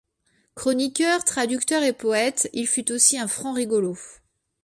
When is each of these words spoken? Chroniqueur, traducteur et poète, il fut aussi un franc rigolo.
Chroniqueur, 0.55 1.23
traducteur 1.23 1.83
et 1.83 1.93
poète, 1.93 2.49
il 2.53 2.65
fut 2.67 2.91
aussi 2.91 3.19
un 3.19 3.27
franc 3.27 3.53
rigolo. 3.53 3.95